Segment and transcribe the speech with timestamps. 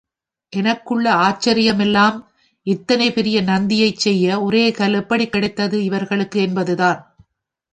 [0.53, 2.17] எனக்குள்ள ஆச்சரியமெல்லாம்
[2.67, 6.99] இத்தனை பெரிய நந்தியைச் செய்ய ஒரே கல் எப்படிக் கிடைத்தது இவர்களுக்கு என்பதுதான்.